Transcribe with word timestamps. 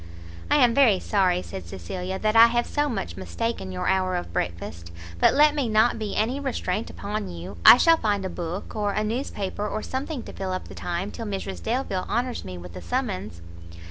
"I 0.49 0.55
am 0.55 0.73
very 0.73 0.99
sorry," 0.99 1.43
said 1.43 1.67
Cecilia, 1.67 2.17
"that 2.17 2.35
I 2.35 2.47
have 2.47 2.65
so 2.65 2.89
much 2.89 3.15
mistaken 3.17 3.71
your 3.71 3.87
hour 3.87 4.15
of 4.15 4.33
breakfast; 4.33 4.91
but 5.19 5.35
let 5.35 5.53
me 5.53 5.69
not 5.69 5.99
be 5.99 6.15
any 6.15 6.39
restraint 6.39 6.89
upon 6.89 7.29
you, 7.29 7.57
I 7.63 7.77
shall 7.77 7.97
find 7.97 8.25
a 8.25 8.29
book, 8.29 8.75
or 8.75 8.93
a 8.93 9.03
newspaper, 9.03 9.67
or 9.69 9.83
something 9.83 10.23
to 10.23 10.33
fill 10.33 10.53
up 10.53 10.69
the 10.69 10.73
time 10.73 11.11
till 11.11 11.27
Mrs 11.27 11.61
Delvile 11.61 12.07
honours 12.09 12.43
me 12.43 12.57
with 12.57 12.75
a 12.75 12.81
summons." 12.81 13.41